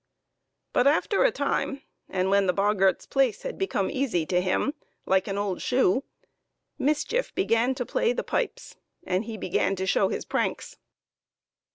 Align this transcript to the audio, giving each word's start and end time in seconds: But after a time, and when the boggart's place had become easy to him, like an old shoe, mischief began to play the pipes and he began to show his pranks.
But 0.73 0.87
after 0.87 1.23
a 1.23 1.31
time, 1.31 1.83
and 2.09 2.31
when 2.31 2.47
the 2.47 2.53
boggart's 2.53 3.05
place 3.05 3.43
had 3.43 3.59
become 3.59 3.91
easy 3.91 4.25
to 4.25 4.41
him, 4.41 4.73
like 5.05 5.27
an 5.27 5.37
old 5.37 5.61
shoe, 5.61 6.05
mischief 6.79 7.35
began 7.35 7.75
to 7.75 7.85
play 7.85 8.11
the 8.11 8.23
pipes 8.23 8.77
and 9.03 9.25
he 9.25 9.37
began 9.37 9.75
to 9.75 9.85
show 9.85 10.07
his 10.09 10.25
pranks. 10.25 10.75